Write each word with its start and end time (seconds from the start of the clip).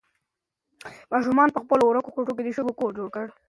ماشوم 1.11 1.37
په 1.55 1.59
خپلو 1.63 1.83
وړوکو 1.85 2.09
ګوتو 2.15 2.33
د 2.45 2.49
شګو 2.57 2.73
کور 2.79 2.91
جوړ 2.97 3.07
کړ. 3.15 3.25